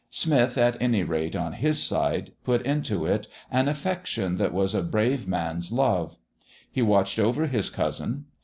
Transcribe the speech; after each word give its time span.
Smith, 0.09 0.57
at 0.57 0.81
any 0.81 1.03
rate, 1.03 1.35
on 1.35 1.53
his 1.53 1.79
side, 1.79 2.31
put 2.43 2.63
into 2.65 3.05
it 3.05 3.27
an 3.51 3.67
affection 3.67 4.33
that 4.33 4.51
was 4.51 4.73
a 4.73 4.81
brave 4.81 5.27
man's 5.27 5.71
love. 5.71 6.17
He 6.71 6.81
watched 6.81 7.19
over 7.19 7.45
his 7.45 7.69
cousin. 7.69 8.25